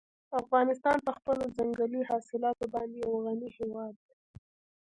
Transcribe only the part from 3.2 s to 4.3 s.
غني هېواد دی.